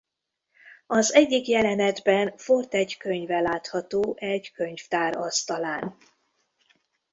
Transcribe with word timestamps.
Az 0.87 1.13
egyik 1.13 1.47
jelenetben 1.47 2.37
Fort 2.37 2.73
egy 2.73 2.97
könyve 2.97 3.39
látható 3.39 4.15
egy 4.19 4.51
könyvtár 4.51 5.17
asztalán. 5.17 5.97